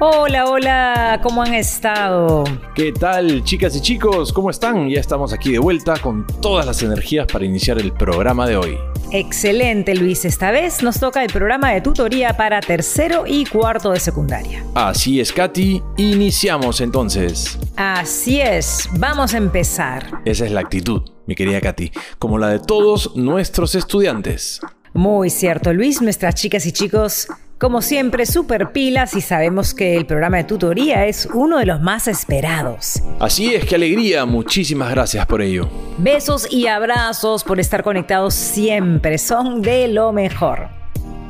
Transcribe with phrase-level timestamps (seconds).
[0.00, 2.44] Hola, hola, ¿cómo han estado?
[2.76, 4.32] ¿Qué tal, chicas y chicos?
[4.32, 4.88] ¿Cómo están?
[4.88, 8.78] Ya estamos aquí de vuelta con todas las energías para iniciar el programa de hoy.
[9.10, 10.24] Excelente, Luis.
[10.24, 14.64] Esta vez nos toca el programa de tutoría para tercero y cuarto de secundaria.
[14.72, 15.82] Así es, Katy.
[15.96, 17.58] Iniciamos entonces.
[17.74, 18.88] Así es.
[19.00, 20.20] Vamos a empezar.
[20.24, 24.60] Esa es la actitud, mi querida Katy, como la de todos nuestros estudiantes.
[24.94, 26.00] Muy cierto, Luis.
[26.00, 27.26] Nuestras chicas y chicos
[27.58, 31.80] como siempre, super pilas y sabemos que el programa de tutoría es uno de los
[31.80, 33.02] más esperados.
[33.18, 35.68] Así es, qué alegría, muchísimas gracias por ello.
[35.98, 40.68] Besos y abrazos por estar conectados siempre, son de lo mejor.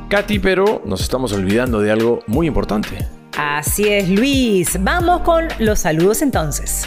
[0.09, 2.89] Katy, pero nos estamos olvidando de algo muy importante.
[3.35, 4.77] Así es, Luis.
[4.81, 6.83] Vamos con los saludos entonces.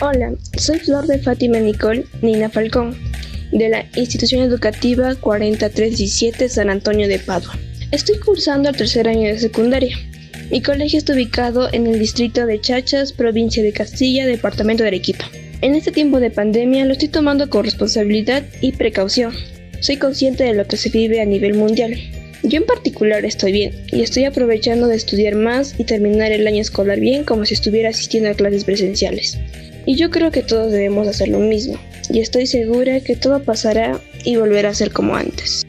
[0.00, 3.07] Hola, soy Flor de Fátima Nicole Nina Falcón
[3.52, 7.58] de la Institución Educativa 4317 San Antonio de Padua.
[7.90, 9.96] Estoy cursando el tercer año de secundaria.
[10.50, 15.30] Mi colegio está ubicado en el distrito de Chachas, provincia de Castilla, departamento de Arequipa.
[15.60, 19.34] En este tiempo de pandemia lo estoy tomando con responsabilidad y precaución.
[19.80, 21.96] Soy consciente de lo que se vive a nivel mundial.
[22.42, 26.60] Yo en particular estoy bien y estoy aprovechando de estudiar más y terminar el año
[26.60, 29.38] escolar bien como si estuviera asistiendo a clases presenciales.
[29.88, 33.98] Y yo creo que todos debemos hacer lo mismo, y estoy segura que todo pasará
[34.22, 35.64] y volverá a ser como antes.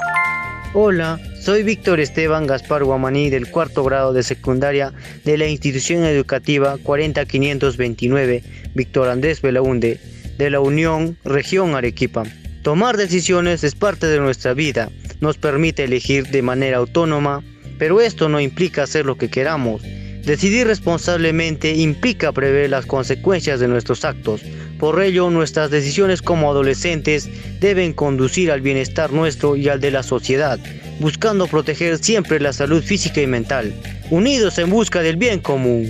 [0.74, 4.92] Hola, soy Víctor Esteban Gaspar Guamaní del cuarto grado de secundaria
[5.24, 8.44] de la institución educativa 40529
[8.76, 10.02] Víctor Andrés Belaunde
[10.38, 12.24] de la Unión Región Arequipa.
[12.62, 14.90] Tomar decisiones es parte de nuestra vida,
[15.22, 17.42] nos permite elegir de manera autónoma,
[17.78, 19.82] pero esto no implica hacer lo que queramos.
[20.26, 24.42] Decidir responsablemente implica prever las consecuencias de nuestros actos,
[24.80, 27.28] por ello, nuestras decisiones como adolescentes
[27.60, 30.58] deben conducir al bienestar nuestro y al de la sociedad,
[31.02, 33.74] buscando proteger siempre la salud física y mental,
[34.10, 35.86] unidos en busca del bien común.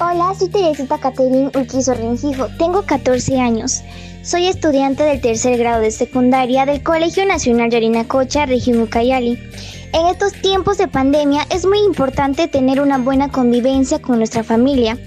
[0.00, 3.82] Hola, soy Teresita Caterín Urquizo Rengijo, tengo 14 años.
[4.22, 9.38] Soy estudiante del tercer grado de secundaria del Colegio Nacional Yarinacocha, región Ucayali.
[9.92, 14.98] En estos tiempos de pandemia es muy importante tener una buena convivencia con nuestra familia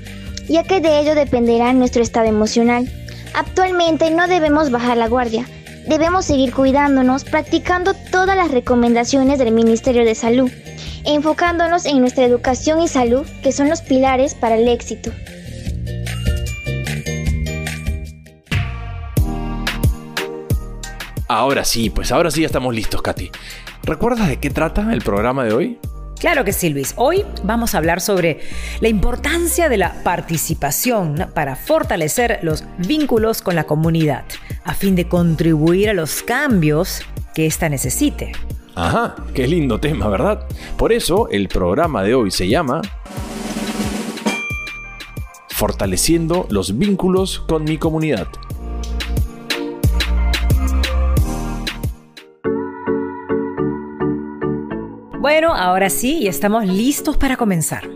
[0.51, 2.89] ya que de ello dependerá nuestro estado emocional.
[3.33, 5.47] Actualmente no debemos bajar la guardia,
[5.87, 10.51] debemos seguir cuidándonos, practicando todas las recomendaciones del Ministerio de Salud,
[11.05, 15.11] enfocándonos en nuestra educación y salud, que son los pilares para el éxito.
[21.33, 23.31] Ahora sí, pues ahora sí ya estamos listos, Katy.
[23.83, 25.79] ¿Recuerdas de qué trata el programa de hoy?
[26.19, 26.93] Claro que sí, Luis.
[26.97, 28.41] Hoy vamos a hablar sobre
[28.81, 34.25] la importancia de la participación para fortalecer los vínculos con la comunidad,
[34.65, 37.01] a fin de contribuir a los cambios
[37.33, 38.33] que ésta necesite.
[38.75, 40.45] Ajá, qué lindo tema, ¿verdad?
[40.75, 42.81] Por eso el programa de hoy se llama
[45.47, 48.27] Fortaleciendo los vínculos con mi comunidad.
[55.31, 57.89] Bueno, ahora sí, y estamos listos para comenzar.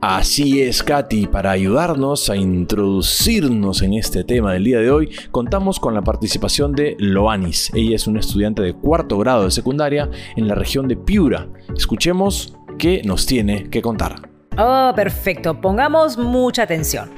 [0.00, 1.26] Así es, Katy.
[1.26, 6.72] Para ayudarnos a introducirnos en este tema del día de hoy, contamos con la participación
[6.72, 7.70] de Loanis.
[7.74, 11.46] Ella es una estudiante de cuarto grado de secundaria en la región de Piura.
[11.76, 14.26] Escuchemos qué nos tiene que contar.
[14.56, 15.60] Oh, perfecto.
[15.60, 17.10] Pongamos mucha atención.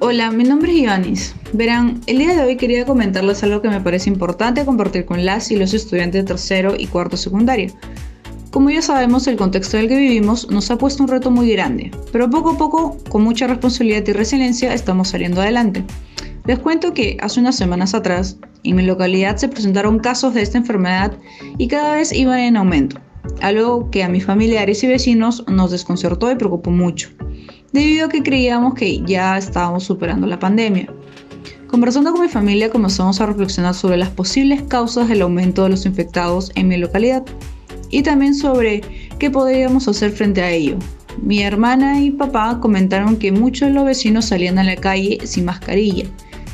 [0.00, 1.36] Hola, mi nombre es Ioannis.
[1.52, 5.52] Verán, el día de hoy quería comentarles algo que me parece importante compartir con las
[5.52, 7.72] y los estudiantes de tercero y cuarto secundaria
[8.52, 11.50] como ya sabemos, el contexto en el que vivimos nos ha puesto un reto muy
[11.50, 15.82] grande, pero poco a poco, con mucha responsabilidad y resiliencia, estamos saliendo adelante.
[16.44, 20.58] Les cuento que hace unas semanas atrás, en mi localidad se presentaron casos de esta
[20.58, 21.16] enfermedad
[21.56, 23.00] y cada vez iban en aumento,
[23.40, 27.08] algo que a mis familiares y vecinos nos desconcertó y preocupó mucho,
[27.72, 30.92] debido a que creíamos que ya estábamos superando la pandemia.
[31.68, 35.86] Conversando con mi familia comenzamos a reflexionar sobre las posibles causas del aumento de los
[35.86, 37.24] infectados en mi localidad
[37.92, 38.80] y también sobre
[39.20, 40.76] qué podríamos hacer frente a ello.
[41.22, 45.44] Mi hermana y papá comentaron que muchos de los vecinos salían a la calle sin
[45.44, 46.06] mascarilla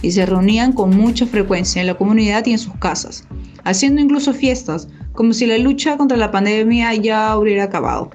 [0.03, 3.27] y se reunían con mucha frecuencia en la comunidad y en sus casas,
[3.65, 8.11] haciendo incluso fiestas, como si la lucha contra la pandemia ya hubiera acabado.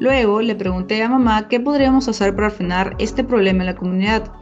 [0.00, 4.32] Luego le pregunté a mamá qué podríamos hacer para frenar este problema en la comunidad.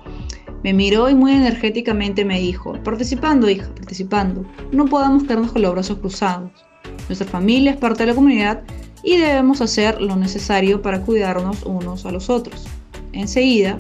[0.65, 5.73] Me miró y muy energéticamente me dijo, participando hija, participando, no podamos quedarnos con los
[5.73, 6.68] brazos cruzados.
[7.09, 8.63] Nuestra familia es parte de la comunidad
[9.03, 12.67] y debemos hacer lo necesario para cuidarnos unos a los otros.
[13.13, 13.77] Enseguida,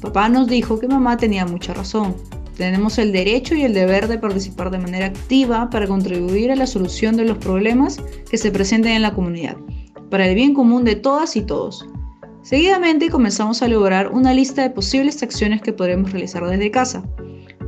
[0.00, 2.14] papá nos dijo que mamá tenía mucha razón.
[2.56, 6.66] Tenemos el derecho y el deber de participar de manera activa para contribuir a la
[6.66, 7.98] solución de los problemas
[8.30, 9.56] que se presenten en la comunidad,
[10.10, 11.86] para el bien común de todas y todos.
[12.42, 17.04] Seguidamente comenzamos a elaborar una lista de posibles acciones que podremos realizar desde casa,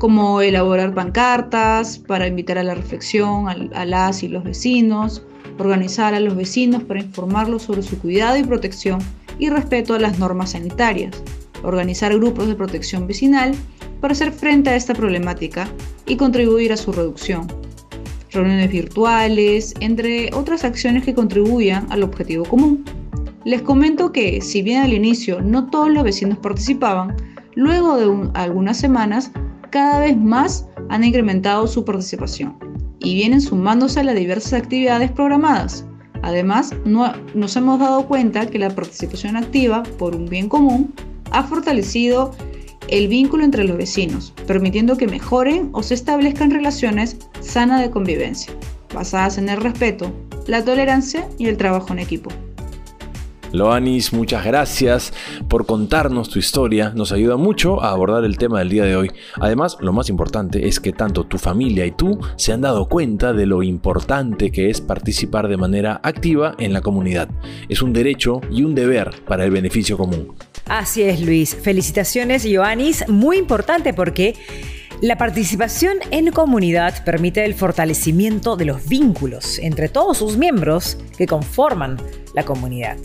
[0.01, 5.23] como elaborar pancartas para invitar a la reflexión a, las y los vecinos,
[5.59, 8.99] organizar a los vecinos para informarlos sobre su cuidado y protección
[9.39, 11.23] y respeto a las normas sanitarias,
[11.63, 13.53] organizar grupos de protección vecinal
[14.01, 15.69] para hacer frente a esta problemática
[16.07, 17.47] y contribuir a su reducción,
[18.31, 22.87] reuniones virtuales, entre otras acciones que contribuyan al objetivo común.
[23.45, 27.15] Les comento que, si bien al inicio no todos los vecinos participaban,
[27.55, 29.31] luego de algunas semanas
[29.71, 32.57] cada vez más han incrementado su participación
[32.99, 35.87] y vienen sumándose a las diversas actividades programadas.
[36.23, 40.93] Además, nos hemos dado cuenta que la participación activa por un bien común
[41.31, 42.33] ha fortalecido
[42.89, 48.53] el vínculo entre los vecinos, permitiendo que mejoren o se establezcan relaciones sanas de convivencia,
[48.93, 50.13] basadas en el respeto,
[50.47, 52.31] la tolerancia y el trabajo en equipo.
[53.53, 55.13] Loanis, muchas gracias
[55.49, 59.11] por contarnos tu historia, nos ayuda mucho a abordar el tema del día de hoy.
[59.41, 63.33] Además, lo más importante es que tanto tu familia y tú se han dado cuenta
[63.33, 67.29] de lo importante que es participar de manera activa en la comunidad.
[67.69, 70.35] Es un derecho y un deber para el beneficio común.
[70.67, 71.57] Así es, Luis.
[71.57, 73.09] Felicitaciones, Joanis.
[73.09, 74.37] Muy importante porque
[75.01, 81.27] la participación en comunidad permite el fortalecimiento de los vínculos entre todos sus miembros que
[81.27, 81.97] conforman
[82.35, 82.99] la comunidad.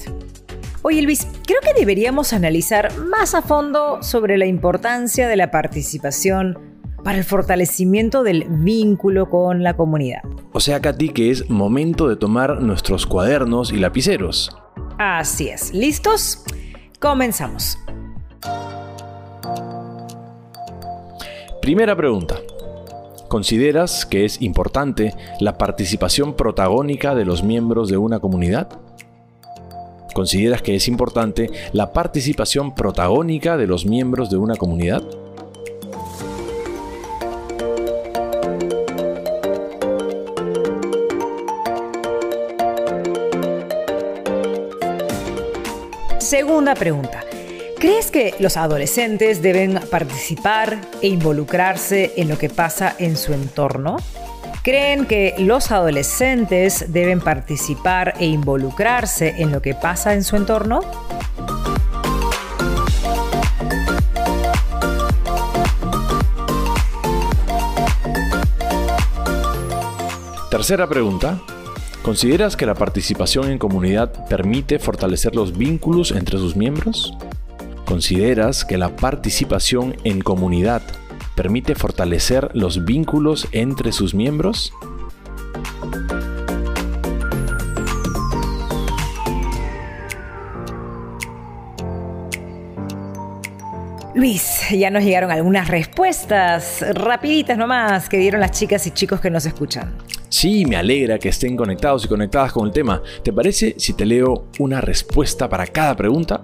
[0.81, 6.59] Oye Luis, creo que deberíamos analizar más a fondo sobre la importancia de la participación
[7.05, 10.21] para el fortalecimiento del vínculo con la comunidad.
[10.51, 14.55] O sea, Katy, que es momento de tomar nuestros cuadernos y lapiceros.
[14.97, 15.73] Así es.
[15.73, 16.43] ¿Listos?
[16.99, 17.77] Comenzamos.
[21.65, 22.35] Primera pregunta.
[23.27, 28.69] ¿Consideras que es importante la participación protagónica de los miembros de una comunidad?
[30.13, 35.01] ¿Consideras que es importante la participación protagónica de los miembros de una comunidad?
[46.19, 47.24] Segunda pregunta.
[47.85, 53.97] ¿Crees que los adolescentes deben participar e involucrarse en lo que pasa en su entorno?
[54.63, 60.81] creen que los adolescentes deben participar e involucrarse en lo que pasa en su entorno?
[70.49, 71.39] Tercera pregunta.
[72.01, 77.15] ¿Consideras que la participación en comunidad permite fortalecer los vínculos entre sus miembros?
[77.85, 80.81] ¿Consideras que la participación en comunidad
[81.35, 84.73] permite fortalecer los vínculos entre sus miembros?
[94.15, 99.29] Luis, ya nos llegaron algunas respuestas rapiditas nomás que dieron las chicas y chicos que
[99.29, 99.93] nos escuchan.
[100.29, 103.01] Sí, me alegra que estén conectados y conectadas con el tema.
[103.23, 106.41] ¿Te parece si te leo una respuesta para cada pregunta?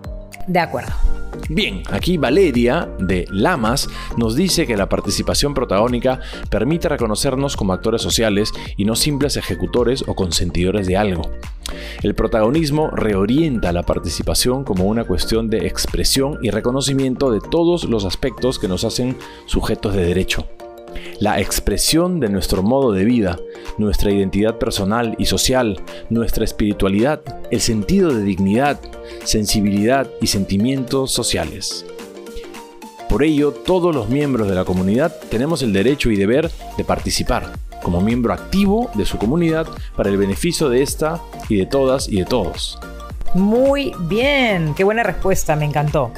[0.48, 1.21] De acuerdo.
[1.54, 8.02] Bien, aquí Valeria de Lamas nos dice que la participación protagónica permite reconocernos como actores
[8.02, 11.30] sociales y no simples ejecutores o consentidores de algo.
[12.04, 18.06] El protagonismo reorienta la participación como una cuestión de expresión y reconocimiento de todos los
[18.06, 20.48] aspectos que nos hacen sujetos de derecho
[21.20, 23.40] la expresión de nuestro modo de vida,
[23.78, 27.22] nuestra identidad personal y social, nuestra espiritualidad,
[27.52, 28.80] el sentido de dignidad,
[29.24, 31.86] sensibilidad y sentimientos sociales.
[33.10, 37.52] Por ello, todos los miembros de la comunidad tenemos el derecho y deber de participar
[37.84, 41.20] como miembro activo de su comunidad para el beneficio de esta
[41.50, 42.80] y de todas y de todos.
[43.34, 46.12] Muy bien, qué buena respuesta, me encantó.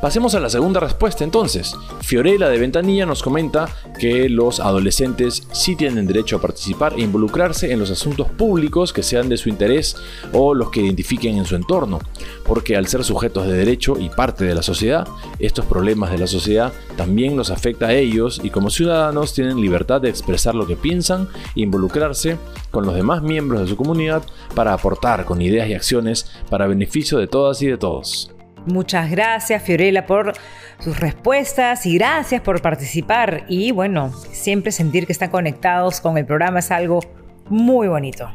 [0.00, 1.74] Pasemos a la segunda respuesta entonces.
[2.00, 3.66] Fiorella de Ventanilla nos comenta
[3.98, 9.02] que los adolescentes sí tienen derecho a participar e involucrarse en los asuntos públicos que
[9.02, 9.96] sean de su interés
[10.32, 12.00] o los que identifiquen en su entorno,
[12.44, 16.26] porque al ser sujetos de derecho y parte de la sociedad, estos problemas de la
[16.26, 20.76] sociedad también los afecta a ellos y como ciudadanos tienen libertad de expresar lo que
[20.76, 22.36] piensan e involucrarse
[22.70, 24.22] con los demás miembros de su comunidad
[24.54, 28.35] para aportar con ideas y acciones para beneficio de todas y de todos.
[28.66, 30.32] Muchas gracias, Fiorella, por
[30.80, 33.44] sus respuestas y gracias por participar.
[33.48, 37.00] Y bueno, siempre sentir que están conectados con el programa es algo
[37.48, 38.28] muy bonito.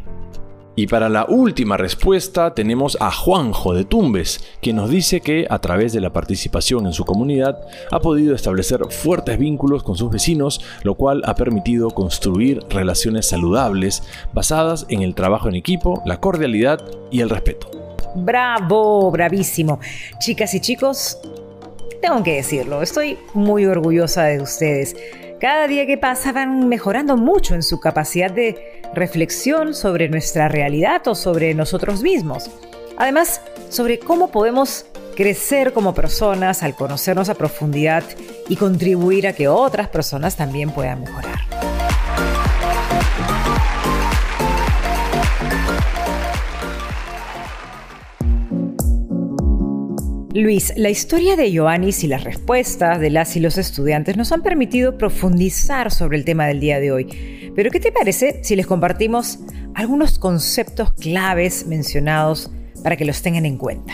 [0.74, 5.60] Y para la última respuesta tenemos a Juanjo de Tumbes, quien nos dice que a
[5.60, 7.60] través de la participación en su comunidad
[7.92, 14.04] ha podido establecer fuertes vínculos con sus vecinos, lo cual ha permitido construir relaciones saludables
[14.34, 16.80] basadas en el trabajo en equipo, la cordialidad
[17.12, 17.81] y el respeto.
[18.16, 19.80] Bravo, bravísimo.
[20.20, 21.20] Chicas y chicos,
[22.02, 24.96] tengo que decirlo, estoy muy orgullosa de ustedes.
[25.40, 31.08] Cada día que pasa van mejorando mucho en su capacidad de reflexión sobre nuestra realidad
[31.08, 32.50] o sobre nosotros mismos.
[32.98, 38.04] Además, sobre cómo podemos crecer como personas al conocernos a profundidad
[38.50, 41.40] y contribuir a que otras personas también puedan mejorar.
[50.34, 54.42] Luis, la historia de Ioannis y las respuestas de las y los estudiantes nos han
[54.42, 57.52] permitido profundizar sobre el tema del día de hoy.
[57.54, 59.40] Pero ¿qué te parece si les compartimos
[59.76, 62.50] algunos conceptos claves mencionados
[62.82, 63.94] para que los tengan en cuenta?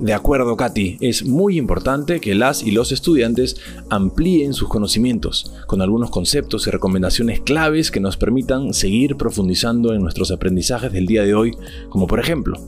[0.00, 3.56] De acuerdo, Katy, es muy importante que las y los estudiantes
[3.88, 10.02] amplíen sus conocimientos con algunos conceptos y recomendaciones claves que nos permitan seguir profundizando en
[10.02, 11.56] nuestros aprendizajes del día de hoy,
[11.90, 12.60] como por ejemplo,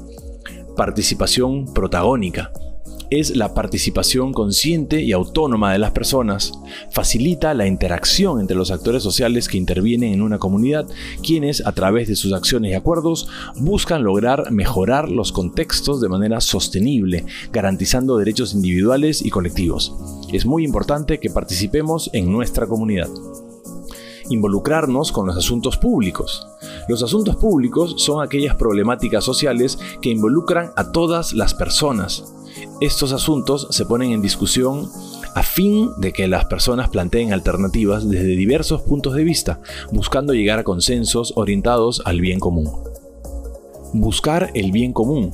[0.76, 2.52] participación protagónica,
[3.10, 6.52] es la participación consciente y autónoma de las personas,
[6.90, 10.86] facilita la interacción entre los actores sociales que intervienen en una comunidad,
[11.22, 16.40] quienes a través de sus acciones y acuerdos buscan lograr mejorar los contextos de manera
[16.40, 19.94] sostenible, garantizando derechos individuales y colectivos.
[20.32, 23.08] Es muy importante que participemos en nuestra comunidad
[24.30, 26.46] involucrarnos con los asuntos públicos.
[26.88, 32.34] Los asuntos públicos son aquellas problemáticas sociales que involucran a todas las personas,
[32.80, 34.88] estos asuntos se ponen en discusión
[35.34, 39.60] a fin de que las personas planteen alternativas desde diversos puntos de vista,
[39.92, 42.70] buscando llegar a consensos orientados al bien común.
[43.92, 45.32] Buscar el bien común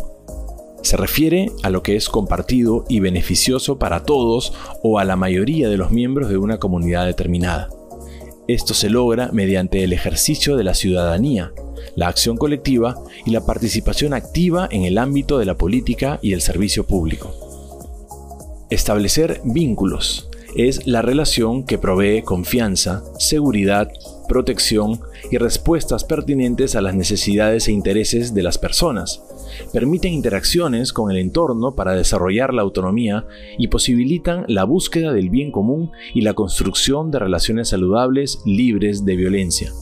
[0.82, 4.52] se refiere a lo que es compartido y beneficioso para todos
[4.82, 7.70] o a la mayoría de los miembros de una comunidad determinada.
[8.46, 11.52] Esto se logra mediante el ejercicio de la ciudadanía,
[11.96, 16.40] la acción colectiva y la participación activa en el ámbito de la política y el
[16.40, 17.32] servicio público.
[18.70, 23.90] Establecer vínculos es la relación que provee confianza, seguridad,
[24.28, 25.00] protección
[25.30, 29.22] y respuestas pertinentes a las necesidades e intereses de las personas.
[29.72, 33.26] Permiten interacciones con el entorno para desarrollar la autonomía
[33.58, 39.16] y posibilitan la búsqueda del bien común y la construcción de relaciones saludables libres de
[39.16, 39.72] violencia.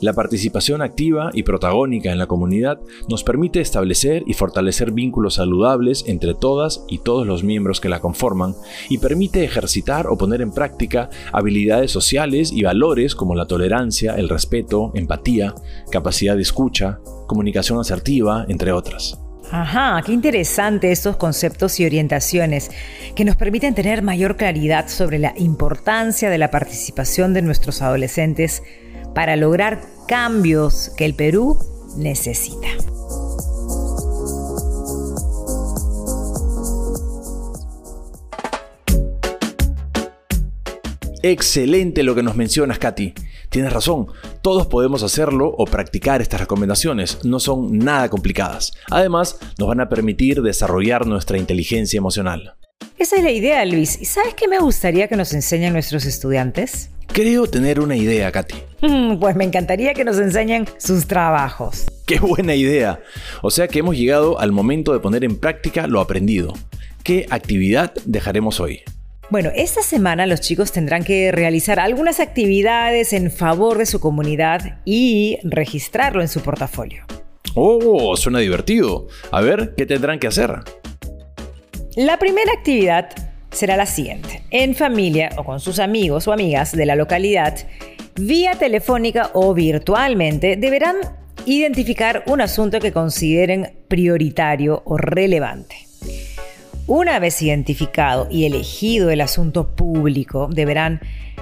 [0.00, 2.78] La participación activa y protagónica en la comunidad
[3.08, 7.98] nos permite establecer y fortalecer vínculos saludables entre todas y todos los miembros que la
[7.98, 8.54] conforman
[8.88, 14.28] y permite ejercitar o poner en práctica habilidades sociales y valores como la tolerancia, el
[14.28, 15.54] respeto, empatía,
[15.90, 19.18] capacidad de escucha, comunicación asertiva, entre otras.
[19.50, 22.70] Ajá, qué interesante estos conceptos y orientaciones
[23.14, 28.62] que nos permiten tener mayor claridad sobre la importancia de la participación de nuestros adolescentes
[29.18, 31.58] para lograr cambios que el Perú
[31.96, 32.68] necesita.
[41.24, 43.12] Excelente lo que nos mencionas, Katy.
[43.50, 44.06] Tienes razón,
[44.40, 48.72] todos podemos hacerlo o practicar estas recomendaciones, no son nada complicadas.
[48.88, 52.54] Además, nos van a permitir desarrollar nuestra inteligencia emocional.
[52.96, 54.00] Esa es la idea, Luis.
[54.00, 56.90] ¿Y sabes qué me gustaría que nos enseñen nuestros estudiantes?
[57.18, 58.54] Creo tener una idea, Katy.
[58.80, 61.84] Mm, pues me encantaría que nos enseñen sus trabajos.
[62.06, 63.00] ¡Qué buena idea!
[63.42, 66.52] O sea que hemos llegado al momento de poner en práctica lo aprendido.
[67.02, 68.82] ¿Qué actividad dejaremos hoy?
[69.30, 74.78] Bueno, esta semana los chicos tendrán que realizar algunas actividades en favor de su comunidad
[74.84, 77.02] y registrarlo en su portafolio.
[77.56, 78.16] ¡Oh!
[78.16, 79.08] Suena divertido.
[79.32, 80.60] A ver, ¿qué tendrán que hacer?
[81.96, 83.27] La primera actividad
[83.58, 84.42] será la siguiente.
[84.50, 87.56] En familia o con sus amigos o amigas de la localidad,
[88.14, 90.96] vía telefónica o virtualmente, deberán
[91.44, 95.76] identificar un asunto que consideren prioritario o relevante.
[96.86, 101.00] Una vez identificado y elegido el asunto público, deberán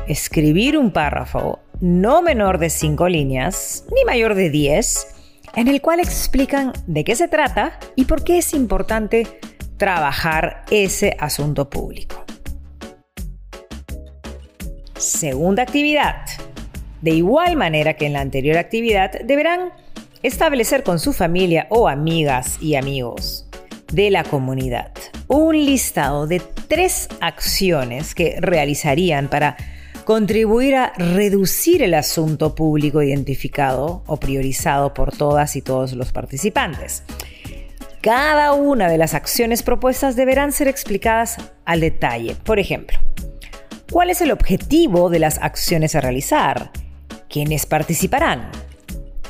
[0.08, 5.06] escribir un párrafo no menor de 5 líneas, ni mayor de 10,
[5.54, 9.26] en el cual explican de qué se trata y por qué es importante
[9.76, 12.24] trabajar ese asunto público.
[14.96, 16.26] Segunda actividad.
[17.02, 19.72] De igual manera que en la anterior actividad, deberán
[20.22, 23.46] establecer con su familia o amigas y amigos
[23.92, 24.92] de la comunidad
[25.28, 29.56] un listado de tres acciones que realizarían para
[30.04, 37.02] contribuir a reducir el asunto público identificado o priorizado por todas y todos los participantes.
[38.06, 42.36] Cada una de las acciones propuestas deberán ser explicadas al detalle.
[42.36, 42.96] Por ejemplo,
[43.90, 46.70] ¿cuál es el objetivo de las acciones a realizar?
[47.28, 48.52] ¿Quiénes participarán?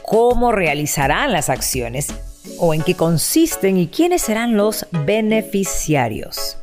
[0.02, 2.08] ¿Cómo realizarán las acciones?
[2.58, 6.58] ¿O en qué consisten y quiénes serán los beneficiarios?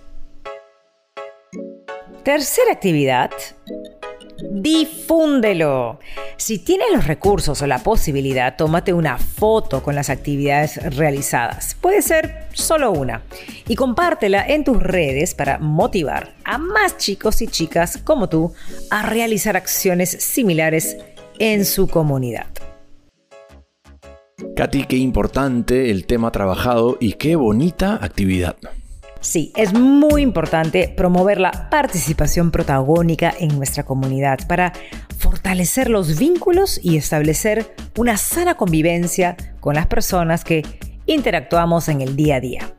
[2.22, 3.32] Tercera actividad,
[4.52, 6.00] difúndelo.
[6.38, 11.76] Si tienes los recursos o la posibilidad, tómate una foto con las actividades realizadas.
[11.80, 13.24] Puede ser solo una.
[13.68, 18.54] Y compártela en tus redes para motivar a más chicos y chicas como tú
[18.90, 20.98] a realizar acciones similares
[21.40, 22.48] en su comunidad.
[24.56, 28.56] Katy, qué importante el tema trabajado y qué bonita actividad.
[29.24, 34.74] Sí, es muy importante promover la participación protagónica en nuestra comunidad para
[35.18, 40.64] fortalecer los vínculos y establecer una sana convivencia con las personas que
[41.06, 42.76] interactuamos en el día a día.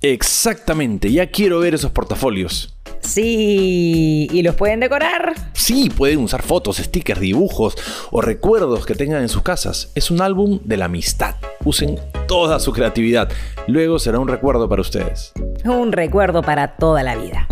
[0.00, 2.74] Exactamente, ya quiero ver esos portafolios.
[3.02, 5.34] Sí, ¿y los pueden decorar?
[5.52, 7.76] Sí, pueden usar fotos, stickers, dibujos
[8.10, 9.90] o recuerdos que tengan en sus casas.
[9.94, 11.34] Es un álbum de la amistad.
[11.64, 13.28] Usen toda su creatividad.
[13.66, 15.32] Luego será un recuerdo para ustedes.
[15.64, 17.48] Un recuerdo para toda la vida.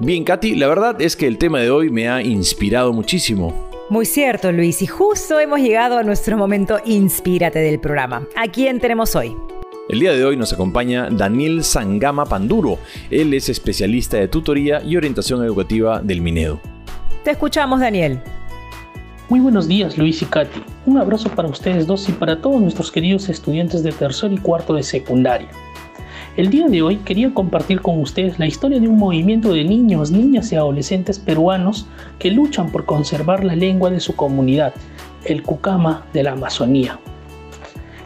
[0.00, 3.69] Bien, Katy, la verdad es que el tema de hoy me ha inspirado muchísimo.
[3.90, 8.24] Muy cierto, Luis, y justo hemos llegado a nuestro momento Inspírate del programa.
[8.36, 9.36] ¿A quién tenemos hoy?
[9.88, 12.78] El día de hoy nos acompaña Daniel Sangama Panduro.
[13.10, 16.60] Él es especialista de tutoría y orientación educativa del Minedo.
[17.24, 18.20] Te escuchamos, Daniel.
[19.28, 20.62] Muy buenos días, Luis y Katy.
[20.86, 24.74] Un abrazo para ustedes dos y para todos nuestros queridos estudiantes de tercer y cuarto
[24.74, 25.48] de secundaria.
[26.36, 30.12] El día de hoy quería compartir con ustedes la historia de un movimiento de niños,
[30.12, 31.86] niñas y adolescentes peruanos
[32.20, 34.72] que luchan por conservar la lengua de su comunidad,
[35.24, 37.00] el Cucama de la Amazonía.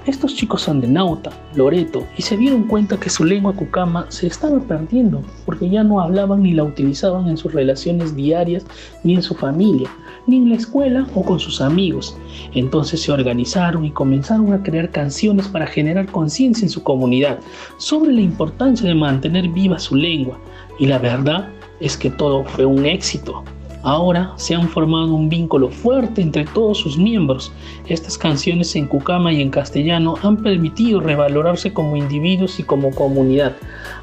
[0.06, 4.26] Estos chicos son de Nauta, Loreto, y se dieron cuenta que su lengua cucama se
[4.26, 8.66] estaba perdiendo porque ya no hablaban ni la utilizaban en sus relaciones diarias
[9.02, 9.88] ni en su familia,
[10.26, 12.18] ni en la escuela o con sus amigos.
[12.52, 17.38] Entonces se organizaron y comenzaron a crear canciones para generar conciencia en su comunidad
[17.78, 20.38] sobre la importancia de mantener viva su lengua.
[20.78, 21.48] Y la verdad
[21.80, 23.42] es que todo fue un éxito.
[23.84, 27.52] Ahora se han formado un vínculo fuerte entre todos sus miembros.
[27.86, 33.52] Estas canciones en cucama y en castellano han permitido revalorarse como individuos y como comunidad.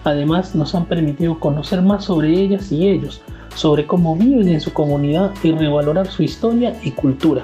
[0.04, 3.22] Además nos han permitido conocer más sobre ellas y ellos,
[3.56, 7.44] sobre cómo viven en su comunidad y revalorar su historia y cultura.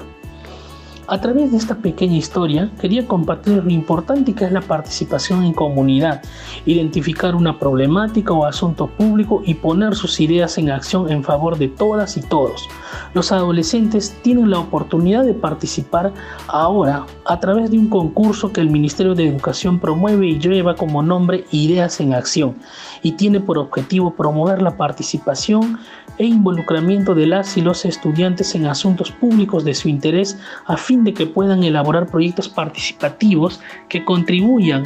[1.10, 5.54] A través de esta pequeña historia quería compartir lo importante que es la participación en
[5.54, 6.20] comunidad,
[6.66, 11.68] identificar una problemática o asunto público y poner sus ideas en acción en favor de
[11.68, 12.68] todas y todos.
[13.14, 16.12] Los adolescentes tienen la oportunidad de participar
[16.46, 21.02] ahora a través de un concurso que el Ministerio de Educación promueve y lleva como
[21.02, 22.56] nombre Ideas en Acción
[23.02, 25.78] y tiene por objetivo promover la participación
[26.18, 31.04] e involucramiento de las y los estudiantes en asuntos públicos de su interés a fin
[31.04, 34.82] de que puedan elaborar proyectos participativos que contribuyan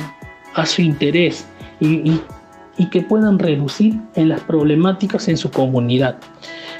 [0.54, 1.46] a su interés
[1.80, 2.20] y,
[2.90, 6.16] que puedan reducir en las problemáticas en su comunidad.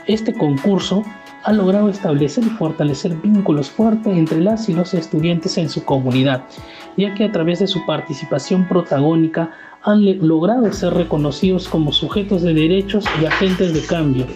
[0.06, 1.04] Este concurso
[1.44, 6.42] ha logrado establecer y fortalecer vínculos fuertes entre las y los estudiantes en su comunidad,
[6.96, 9.50] ya que a través de su participación protagónica
[9.82, 14.26] han logrado ser reconocidos como sujetos de derechos y agentes de cambio.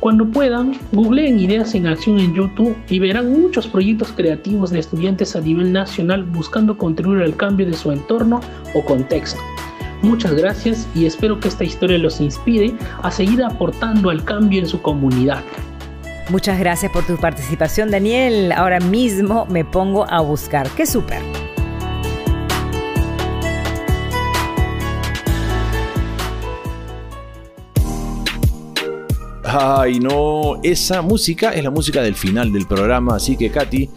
[0.00, 5.36] Cuando puedan, googleen Ideas en Acción en YouTube y verán muchos proyectos creativos de estudiantes
[5.36, 8.40] a nivel nacional buscando contribuir al cambio de su entorno
[8.74, 9.40] o contexto.
[10.02, 14.66] Muchas gracias y espero que esta historia los inspire a seguir aportando al cambio en
[14.66, 15.44] su comunidad.
[16.30, 18.50] Muchas gracias por tu participación, Daniel.
[18.50, 20.68] Ahora mismo me pongo a buscar.
[20.70, 21.41] ¡Qué súper!
[29.54, 33.90] Ay, no, esa música es la música del final del programa, así que Katy,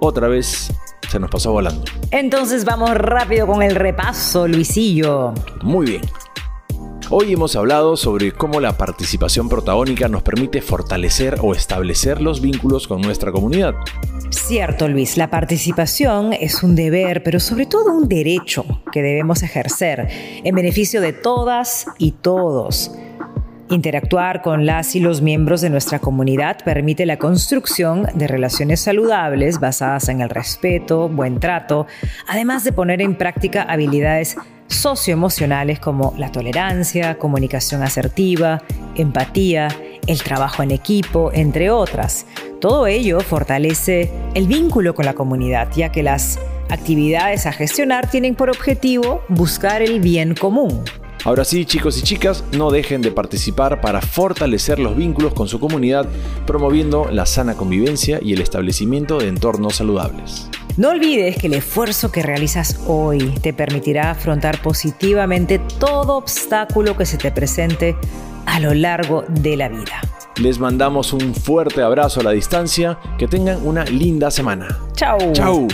[0.00, 0.72] otra vez
[1.10, 1.84] se nos pasó volando.
[2.10, 5.34] Entonces vamos rápido con el repaso, Luisillo.
[5.62, 6.02] Muy bien.
[7.10, 12.88] Hoy hemos hablado sobre cómo la participación protagónica nos permite fortalecer o establecer los vínculos
[12.88, 13.74] con nuestra comunidad.
[14.30, 20.08] Cierto, Luis, la participación es un deber, pero sobre todo un derecho que debemos ejercer
[20.42, 22.92] en beneficio de todas y todos
[23.72, 29.60] Interactuar con las y los miembros de nuestra comunidad permite la construcción de relaciones saludables
[29.60, 31.86] basadas en el respeto, buen trato,
[32.28, 38.62] además de poner en práctica habilidades socioemocionales como la tolerancia, comunicación asertiva,
[38.94, 39.68] empatía,
[40.06, 42.26] el trabajo en equipo, entre otras.
[42.60, 48.34] Todo ello fortalece el vínculo con la comunidad, ya que las actividades a gestionar tienen
[48.34, 50.84] por objetivo buscar el bien común.
[51.24, 55.60] Ahora sí, chicos y chicas, no dejen de participar para fortalecer los vínculos con su
[55.60, 56.06] comunidad,
[56.46, 60.48] promoviendo la sana convivencia y el establecimiento de entornos saludables.
[60.76, 67.06] No olvides que el esfuerzo que realizas hoy te permitirá afrontar positivamente todo obstáculo que
[67.06, 67.94] se te presente
[68.46, 70.00] a lo largo de la vida.
[70.40, 74.80] Les mandamos un fuerte abrazo a la distancia, que tengan una linda semana.
[74.94, 75.18] Chao.
[75.34, 75.68] Chao.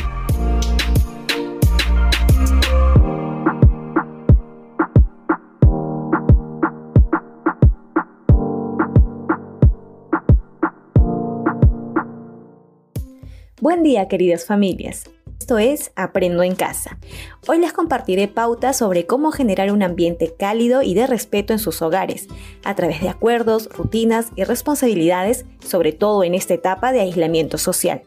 [13.60, 15.10] Buen día queridas familias.
[15.40, 16.96] Esto es Aprendo en casa.
[17.48, 21.82] Hoy les compartiré pautas sobre cómo generar un ambiente cálido y de respeto en sus
[21.82, 22.28] hogares,
[22.62, 28.02] a través de acuerdos, rutinas y responsabilidades, sobre todo en esta etapa de aislamiento social.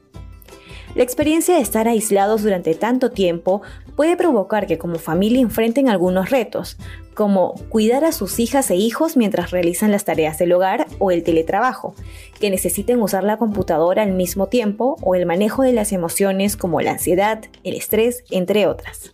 [0.96, 3.62] La experiencia de estar aislados durante tanto tiempo
[3.96, 6.78] puede provocar que como familia enfrenten algunos retos,
[7.14, 11.24] como cuidar a sus hijas e hijos mientras realizan las tareas del hogar o el
[11.24, 11.94] teletrabajo,
[12.40, 16.82] que necesiten usar la computadora al mismo tiempo o el manejo de las emociones como
[16.82, 19.14] la ansiedad, el estrés, entre otras.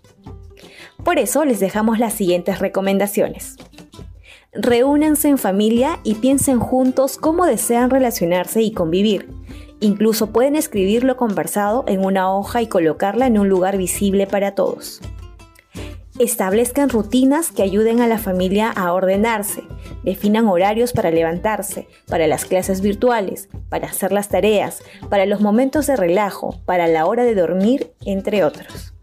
[1.03, 3.55] Por eso les dejamos las siguientes recomendaciones.
[4.53, 9.29] Reúnanse en familia y piensen juntos cómo desean relacionarse y convivir
[9.79, 14.55] Incluso pueden escribir lo conversado en una hoja y colocarla en un lugar visible para
[14.55, 15.01] todos.
[16.19, 19.61] Establezcan rutinas que ayuden a la familia a ordenarse.
[20.03, 25.85] Definan horarios para levantarse, para las clases virtuales, para hacer las tareas, para los momentos
[25.85, 28.96] de relajo, para la hora de dormir, entre otros.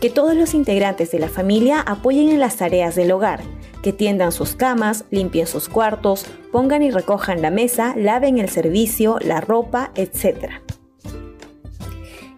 [0.00, 3.42] Que todos los integrantes de la familia apoyen en las tareas del hogar,
[3.82, 9.18] que tiendan sus camas, limpien sus cuartos, pongan y recojan la mesa, laven el servicio,
[9.20, 10.52] la ropa, etc.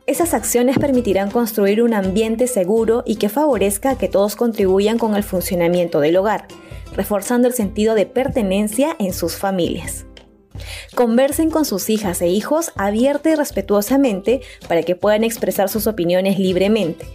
[0.06, 5.24] Esas acciones permitirán construir un ambiente seguro y que favorezca que todos contribuyan con el
[5.24, 6.46] funcionamiento del hogar,
[6.94, 10.06] reforzando el sentido de pertenencia en sus familias.
[10.94, 16.38] Conversen con sus hijas e hijos abierta y respetuosamente para que puedan expresar sus opiniones
[16.38, 17.06] libremente,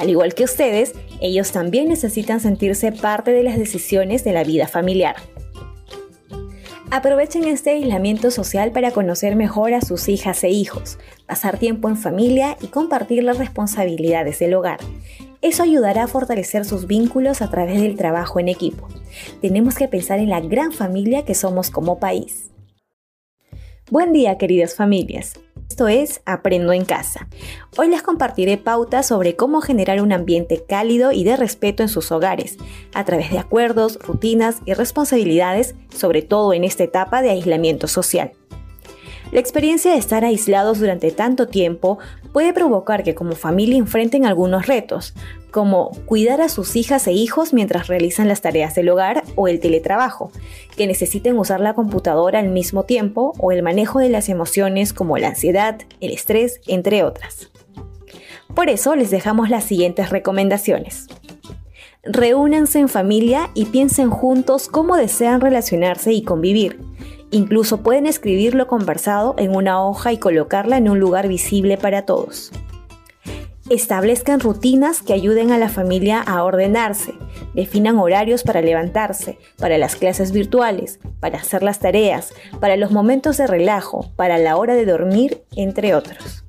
[0.00, 4.66] al igual que ustedes, ellos también necesitan sentirse parte de las decisiones de la vida
[4.66, 5.14] familiar.
[6.90, 11.98] Aprovechen este aislamiento social para conocer mejor a sus hijas e hijos, pasar tiempo en
[11.98, 14.80] familia y compartir las responsabilidades del hogar.
[15.42, 18.88] Eso ayudará a fortalecer sus vínculos a través del trabajo en equipo.
[19.42, 22.50] Tenemos que pensar en la gran familia que somos como país.
[23.90, 25.34] Buen día, queridas familias.
[25.88, 27.28] Es Aprendo en casa.
[27.76, 32.12] Hoy les compartiré pautas sobre cómo generar un ambiente cálido y de respeto en sus
[32.12, 32.56] hogares,
[32.94, 38.32] a través de acuerdos, rutinas y responsabilidades, sobre todo en esta etapa de aislamiento social.
[39.32, 41.98] La experiencia de estar aislados durante tanto tiempo
[42.32, 45.14] puede provocar que como familia enfrenten algunos retos,
[45.50, 49.60] como cuidar a sus hijas e hijos mientras realizan las tareas del hogar o el
[49.60, 50.30] teletrabajo,
[50.76, 55.18] que necesiten usar la computadora al mismo tiempo o el manejo de las emociones como
[55.18, 57.50] la ansiedad, el estrés, entre otras.
[58.54, 61.06] Por eso les dejamos las siguientes recomendaciones.
[62.02, 66.78] Reúnanse en familia y piensen juntos cómo desean relacionarse y convivir
[67.32, 72.04] Incluso pueden escribir lo conversado en una hoja y colocarla en un lugar visible para
[72.04, 72.50] todos.
[73.68, 77.14] Establezcan rutinas que ayuden a la familia a ordenarse.
[77.54, 83.36] Definan horarios para levantarse, para las clases virtuales, para hacer las tareas, para los momentos
[83.36, 86.44] de relajo, para la hora de dormir, entre otros.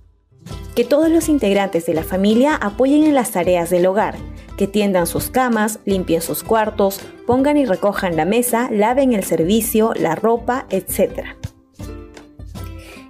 [0.73, 4.15] Que todos los integrantes de la familia apoyen en las tareas del hogar,
[4.61, 9.91] que tiendan sus camas, limpien sus cuartos, pongan y recojan la mesa, laven el servicio,
[9.95, 11.29] la ropa, etc.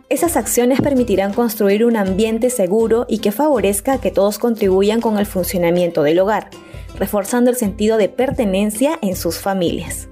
[0.07, 5.25] Esas acciones permitirán construir un ambiente seguro y que favorezca que todos contribuyan con el
[5.25, 6.49] funcionamiento del hogar,
[6.97, 10.07] reforzando el sentido de pertenencia en sus familias.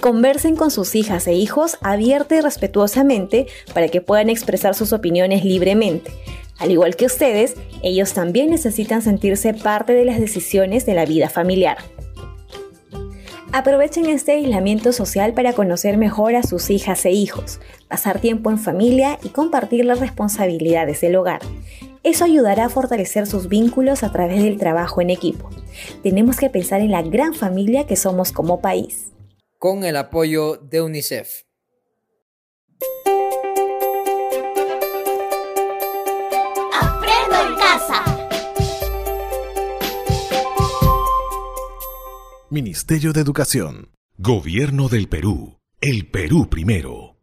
[0.00, 5.44] Conversen con sus hijas e hijos abierta y respetuosamente para que puedan expresar sus opiniones
[5.44, 6.12] libremente,
[6.58, 11.28] al igual que ustedes, ellos también necesitan sentirse parte de las decisiones de la vida
[11.28, 11.78] familiar.
[13.52, 18.58] Aprovechen este aislamiento social para conocer mejor a sus hijas e hijos, pasar tiempo en
[18.58, 21.40] familia y compartir las responsabilidades del hogar.
[22.02, 25.50] Eso ayudará a fortalecer sus vínculos a través del trabajo en equipo.
[26.02, 29.13] Tenemos que pensar en la gran familia que somos como país.
[29.64, 31.44] Con el apoyo de UNICEF.
[36.70, 38.04] Aprendo en casa.
[42.50, 43.88] Ministerio de Educación.
[44.18, 45.56] Gobierno del Perú.
[45.80, 47.13] El Perú primero.